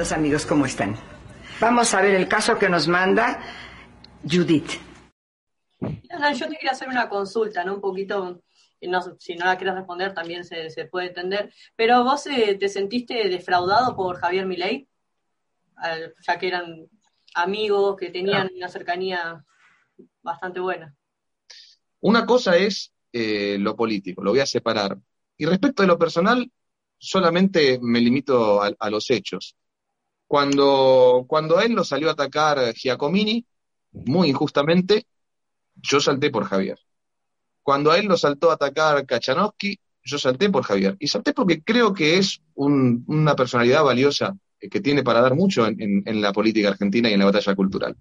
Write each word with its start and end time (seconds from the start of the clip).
queridos 0.00 0.16
amigos, 0.16 0.46
¿cómo 0.46 0.64
están? 0.64 0.96
Vamos 1.60 1.92
a 1.92 2.00
ver 2.00 2.14
el 2.14 2.26
caso 2.26 2.58
que 2.58 2.70
nos 2.70 2.88
manda 2.88 3.38
Judith. 4.22 4.80
yo 5.78 6.48
te 6.48 6.56
quería 6.56 6.70
hacer 6.70 6.88
una 6.88 7.06
consulta, 7.06 7.66
¿no? 7.66 7.74
Un 7.74 7.80
poquito, 7.82 8.40
si 9.18 9.36
no 9.36 9.44
la 9.44 9.58
quieres 9.58 9.74
responder 9.74 10.14
también 10.14 10.42
se, 10.42 10.86
puede 10.90 11.08
entender, 11.08 11.52
pero 11.76 12.02
vos 12.02 12.26
eh, 12.28 12.56
te 12.58 12.70
sentiste 12.70 13.28
defraudado 13.28 13.94
por 13.94 14.16
Javier 14.16 14.46
Milei, 14.46 14.88
ya 16.26 16.38
que 16.38 16.48
eran 16.48 16.88
amigos 17.34 17.96
que 17.98 18.08
tenían 18.08 18.48
una 18.56 18.70
cercanía 18.70 19.44
bastante 20.22 20.60
buena. 20.60 20.94
Una 22.00 22.24
cosa 22.24 22.56
es 22.56 22.90
eh, 23.12 23.58
lo 23.60 23.76
político, 23.76 24.24
lo 24.24 24.30
voy 24.30 24.40
a 24.40 24.46
separar. 24.46 24.96
Y 25.36 25.44
respecto 25.44 25.82
de 25.82 25.88
lo 25.88 25.98
personal, 25.98 26.50
solamente 26.96 27.78
me 27.82 28.00
limito 28.00 28.62
a, 28.62 28.90
los 28.90 29.10
hechos. 29.10 29.56
Cuando, 30.30 31.24
cuando 31.26 31.58
él 31.60 31.72
lo 31.72 31.82
salió 31.82 32.08
a 32.08 32.12
atacar 32.12 32.72
Giacomini, 32.72 33.44
muy 33.90 34.28
injustamente, 34.28 35.08
yo 35.74 35.98
salté 35.98 36.30
por 36.30 36.44
Javier. 36.44 36.78
Cuando 37.64 37.90
a 37.90 37.98
él 37.98 38.06
lo 38.06 38.16
saltó 38.16 38.52
a 38.52 38.54
atacar 38.54 39.04
Kachanowski, 39.06 39.80
yo 40.04 40.18
salté 40.20 40.48
por 40.48 40.62
Javier. 40.62 40.96
Y 41.00 41.08
salté 41.08 41.32
porque 41.32 41.64
creo 41.64 41.92
que 41.92 42.18
es 42.18 42.40
una 42.54 43.34
personalidad 43.34 43.82
valiosa 43.82 44.36
eh, 44.60 44.68
que 44.68 44.80
tiene 44.80 45.02
para 45.02 45.20
dar 45.20 45.34
mucho 45.34 45.66
en, 45.66 46.22
la 46.22 46.32
política 46.32 46.68
argentina 46.68 47.10
y 47.10 47.14
en 47.14 47.18
la 47.18 47.24
batalla 47.24 47.56
cultural. 47.56 47.96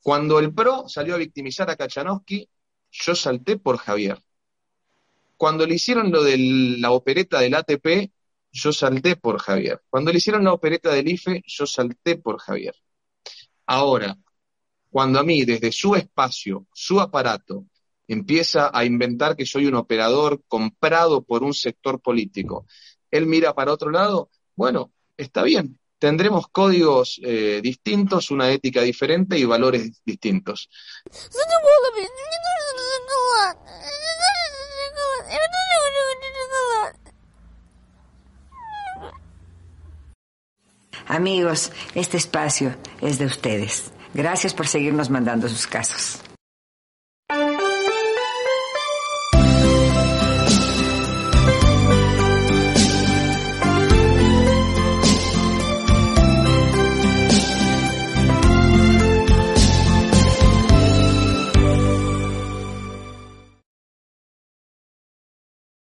Cuando 0.00 0.38
el 0.38 0.54
PRO 0.54 0.88
salió 0.88 1.16
a 1.16 1.18
victimizar 1.18 1.68
a 1.68 1.74
Kachanowski, 1.74 2.48
yo 2.92 3.16
salté 3.16 3.58
por 3.58 3.78
Javier. 3.78 4.22
Cuando 5.36 5.66
le 5.66 5.74
hicieron 5.74 6.12
lo 6.12 6.22
de 6.22 6.38
la 6.78 6.92
opereta 6.92 7.40
del 7.40 7.54
ATP, 7.54 8.12
yo 8.56 8.72
salté 8.72 9.16
por 9.16 9.38
Javier. 9.38 9.82
Cuando 9.90 10.10
le 10.10 10.18
hicieron 10.18 10.44
la 10.44 10.52
opereta 10.52 10.90
del 10.92 11.08
IFE, 11.08 11.42
yo 11.46 11.66
salté 11.66 12.16
por 12.16 12.38
Javier. 12.38 12.74
Ahora, 13.66 14.16
cuando 14.90 15.18
a 15.18 15.24
mí, 15.24 15.44
desde 15.44 15.72
su 15.72 15.94
espacio, 15.94 16.66
su 16.72 17.00
aparato, 17.00 17.66
empieza 18.08 18.70
a 18.72 18.84
inventar 18.84 19.36
que 19.36 19.44
soy 19.44 19.66
un 19.66 19.74
operador 19.74 20.42
comprado 20.48 21.22
por 21.22 21.42
un 21.42 21.52
sector 21.52 22.00
político, 22.00 22.66
él 23.10 23.26
mira 23.26 23.54
para 23.54 23.72
otro 23.72 23.90
lado, 23.90 24.30
bueno, 24.54 24.92
está 25.16 25.42
bien, 25.42 25.78
tendremos 25.98 26.48
códigos 26.48 27.20
eh, 27.22 27.60
distintos, 27.62 28.30
una 28.30 28.50
ética 28.50 28.82
diferente 28.82 29.38
y 29.38 29.44
valores 29.44 30.02
distintos. 30.04 30.70
Amigos, 41.08 41.72
este 41.94 42.16
espacio 42.16 42.74
es 43.00 43.18
de 43.18 43.26
ustedes. 43.26 43.92
Gracias 44.12 44.54
por 44.54 44.66
seguirnos 44.66 45.08
mandando 45.08 45.48
sus 45.48 45.66
casos. 45.66 46.20